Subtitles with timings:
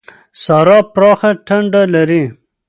[0.43, 2.23] سارا پراخه ټنډه لري.